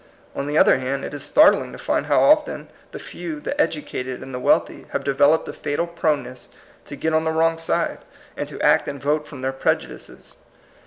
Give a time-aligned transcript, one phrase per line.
[0.35, 4.23] On the other hand, it is startling to find how often the few, the educated
[4.23, 6.49] and the wealthy, have developed a fatal proneness
[6.85, 7.99] to get on the wrong side,
[8.35, 10.37] and to act and vote from their prejudices.